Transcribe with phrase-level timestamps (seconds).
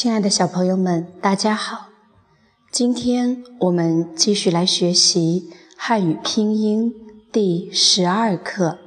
[0.00, 1.88] 亲爱的小朋友们，大家好！
[2.72, 6.94] 今天我们继续来学习汉语拼音
[7.30, 8.78] 第十二课。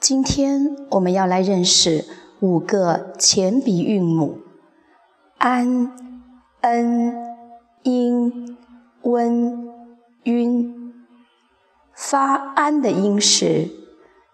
[0.00, 2.06] 今天我们要来认识
[2.40, 4.40] 五个前鼻韵母
[5.38, 5.92] ：an、
[6.60, 7.14] n、
[7.84, 8.58] 音、
[9.02, 9.68] 温、
[10.24, 10.92] 晕。
[11.94, 13.70] 发 an 的音时，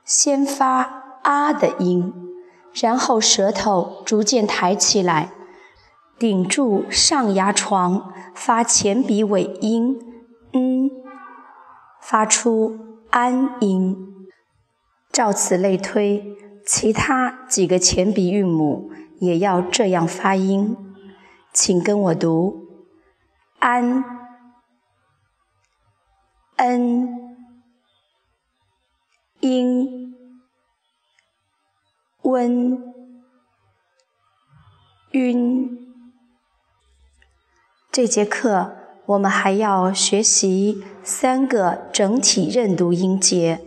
[0.06, 2.14] 先发啊的音，
[2.72, 5.34] 然后舌头逐渐抬起来。
[6.20, 9.98] 顶住上牙床，发前鼻尾音，
[10.52, 10.90] 嗯，
[12.02, 12.78] 发出
[13.08, 14.28] 安音。
[15.10, 20.76] 照此类推，其他几个前鼻韵母也要这样发音。
[21.54, 22.68] 请跟我读：
[23.58, 24.04] 安、
[26.56, 27.08] 恩、
[29.40, 30.14] 音、
[32.20, 32.94] 温、
[35.12, 35.89] 晕。
[37.92, 43.62] 这节课我们还要学习三个整体认读音节。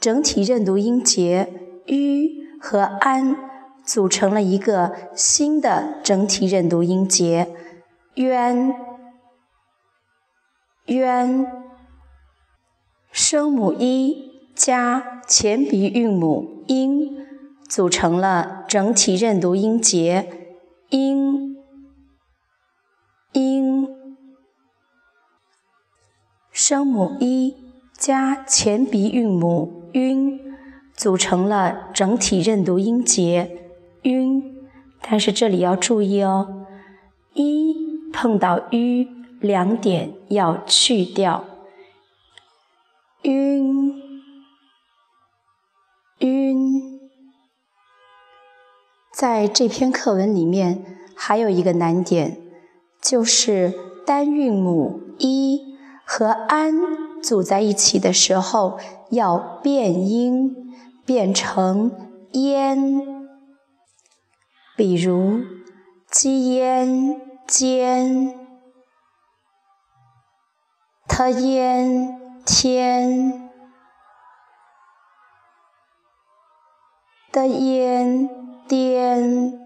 [0.00, 1.52] 整体认读音节
[1.88, 3.36] “ü” 和 “an”
[3.84, 7.54] 组成了一个新的整体认读音节
[8.16, 8.72] “渊”。
[10.86, 11.46] 渊，
[13.12, 17.26] 声母一加前鼻韵母音
[17.68, 20.32] 组成了整体认读音节
[20.88, 21.34] “音”。
[26.68, 27.56] 声母一
[27.96, 30.38] 加前鼻韵母晕，
[30.94, 33.58] 组成了整体认读音节
[34.02, 34.68] 晕。
[35.00, 36.66] 但是这里要注意哦，
[37.32, 37.74] 一
[38.12, 39.06] 碰到 u，
[39.40, 41.42] 两点要去掉。
[43.22, 43.94] 晕，
[46.18, 47.00] 晕。
[49.14, 50.84] 在这篇课文里面
[51.16, 52.36] 还有一个难点，
[53.00, 53.72] 就是
[54.04, 55.67] 单韵母一。
[56.10, 56.72] 和安
[57.22, 58.80] 组在一起的时候
[59.10, 60.74] 要变音，
[61.04, 61.92] 变成
[62.32, 63.28] 烟。
[64.74, 65.42] 比如
[66.10, 68.34] 鸡烟尖，
[71.06, 73.50] 他烟天，
[77.30, 78.30] 的烟
[78.66, 79.60] 颠。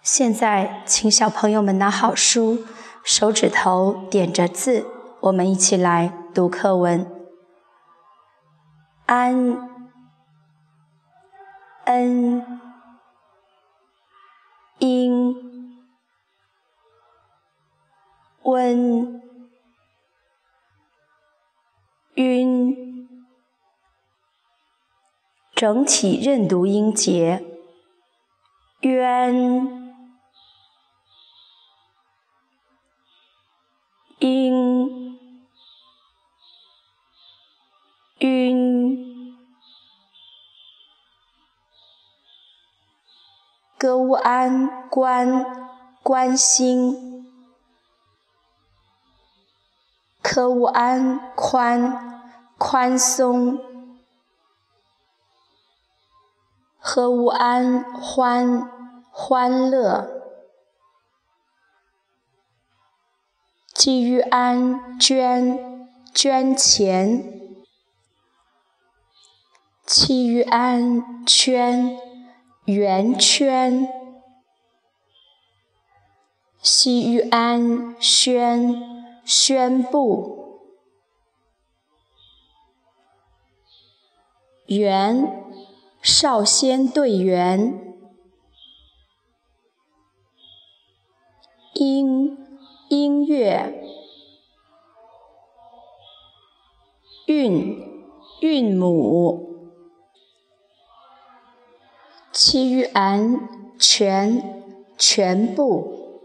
[0.00, 2.64] 现在，请小朋友们拿好书。
[3.08, 4.86] 手指头点着字，
[5.20, 7.10] 我们一起来读课文。
[9.06, 9.66] 安、
[11.86, 12.60] 恩、
[14.76, 15.80] 音、
[18.42, 19.22] 温、
[22.16, 23.08] 晕，
[25.54, 27.42] 整体认读音节。
[38.18, 39.08] 渊。
[43.78, 45.46] 歌乌安关
[46.02, 47.24] 关心，
[50.20, 52.26] 科乌安宽
[52.58, 53.56] 宽松，
[56.80, 58.68] 和乌安欢
[59.12, 60.17] 欢乐，
[63.78, 67.22] 基于安捐捐钱，
[69.86, 71.96] 其于安圈。
[72.64, 73.88] 圆圈，
[76.60, 78.74] 西域安宣
[79.24, 80.60] 宣布，
[84.66, 85.54] 元
[86.02, 87.96] 少先队员，
[91.72, 92.47] 音
[92.88, 93.82] 音乐，
[97.26, 97.76] 韵
[98.40, 99.46] 韵母。
[102.30, 103.48] 其余安
[103.80, 104.62] 全
[104.96, 106.22] 全部，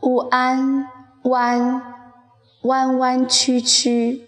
[0.00, 0.88] 乌安
[1.24, 1.82] 弯
[2.62, 4.26] 弯弯曲曲，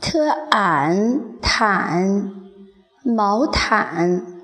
[0.00, 2.32] 特俺毯
[3.02, 4.39] 毛毯，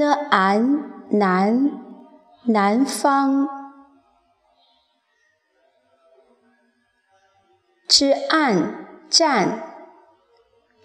[0.00, 1.72] n an 南
[2.44, 3.46] 南方
[7.86, 9.60] ，z an 站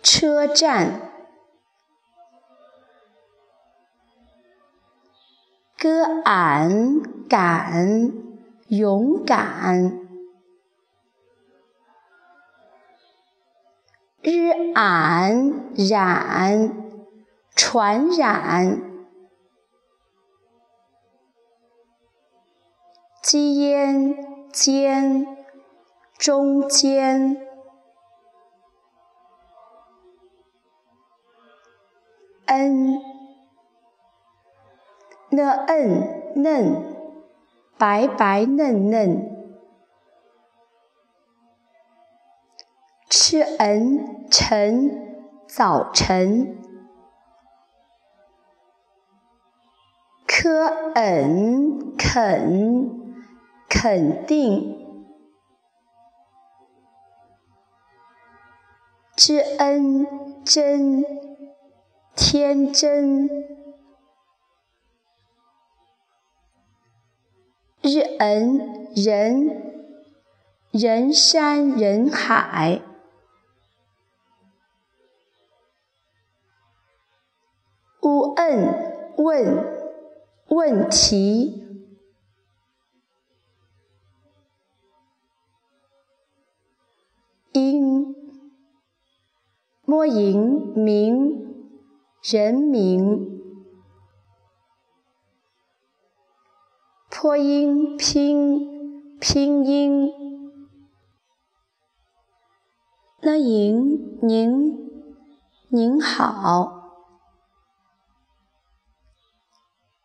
[0.04, 1.12] 车站
[5.78, 5.90] ，g
[6.26, 8.12] an 敢
[8.68, 9.98] 勇敢
[14.24, 15.54] ，r an
[15.90, 16.70] 染
[17.56, 18.95] 传染。
[23.26, 25.26] Jian 间
[26.20, 27.42] 中间
[32.46, 33.02] ，n
[36.36, 36.84] nen
[37.80, 39.32] 白白嫩嫩。
[43.10, 46.60] ch en 晨早晨。
[50.28, 50.48] k
[50.94, 53.05] en 肯
[53.68, 54.86] 肯定，
[59.16, 61.04] 知恩真
[62.16, 63.28] 天真，
[67.82, 69.74] 日恩人
[70.72, 72.82] 人山人海。
[78.02, 79.66] 乌问问
[80.50, 81.65] 问题，
[87.60, 88.16] 因。
[89.88, 91.46] 摸赢名
[92.24, 93.40] 人名，
[97.12, 100.10] 破音拼拼音，
[103.22, 104.90] 那赢您
[105.70, 106.82] 您好。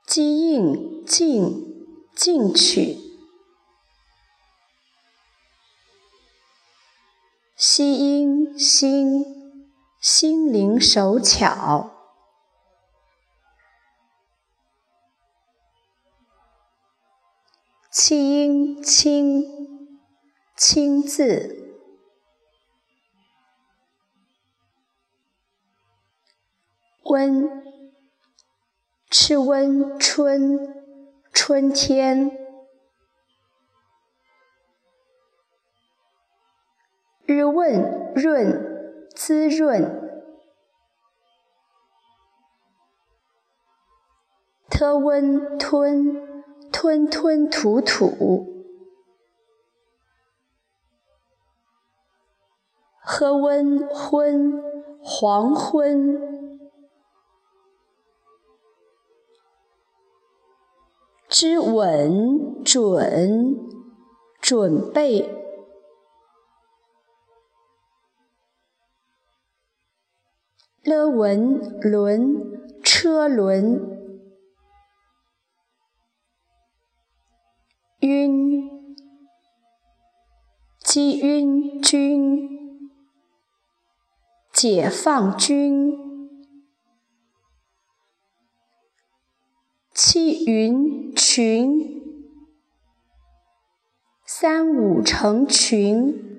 [0.06, 2.98] 机应进进取，
[7.62, 9.22] 西音心
[10.00, 11.90] 心灵手巧，
[17.92, 19.44] 气音清
[20.56, 21.76] 清字，
[27.02, 27.60] 温。
[29.10, 30.72] 赤温春，
[31.34, 32.30] 春天；
[37.30, 39.84] 日问润，滋润；
[44.68, 48.48] 特温吞，吞吞吐吐；
[53.00, 54.60] 喝温昏，
[55.00, 56.28] 黄昏。
[61.28, 63.56] 知稳准
[64.40, 65.39] 准备，
[70.82, 73.80] 了文轮车轮，
[78.00, 78.70] 晕
[80.78, 82.48] 击晕军，
[84.52, 85.98] 解放军。
[89.92, 92.02] 七云群，
[94.24, 96.29] 三五成群。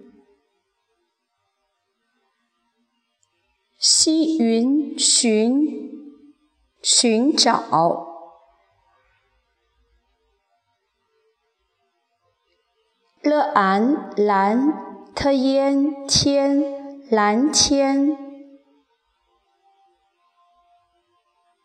[3.84, 5.90] X y n 寻，
[6.84, 7.64] 寻找。
[13.24, 18.16] l an 蓝，t i an 天，蓝天。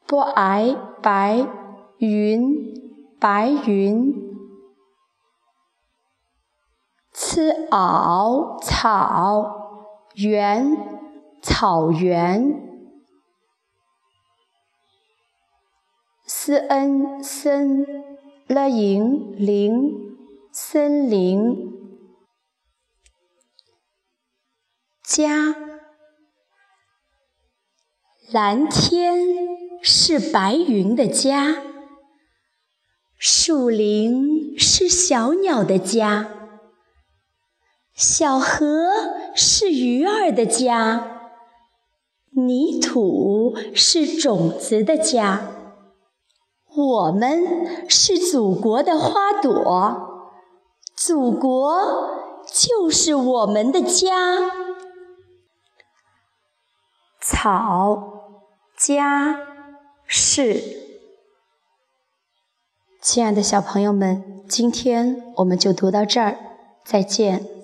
[0.07, 1.47] b a i 白
[1.99, 2.41] 云，
[3.21, 4.15] 白云。
[7.13, 10.96] c a o 草原。
[11.43, 12.53] 草原；
[16.27, 17.87] 斯恩森
[18.47, 19.73] 了营林，
[20.53, 21.73] 森林；
[25.03, 25.55] 家，
[28.33, 29.19] 蓝天
[29.83, 31.63] 是白云的家。
[33.19, 36.29] 树林是小鸟的家，
[37.95, 38.91] 小河
[39.35, 41.16] 是鱼儿的家，
[42.37, 45.53] 泥土是种子的家，
[46.77, 50.35] 我们是祖国的花朵，
[50.95, 51.75] 祖国
[52.53, 54.51] 就是我们的家。
[57.23, 58.43] 草，
[58.77, 59.41] 家，
[60.05, 60.63] 是。
[63.01, 66.37] 亲爱的小朋友们，今天我们就读到这儿，
[66.85, 67.56] 再见。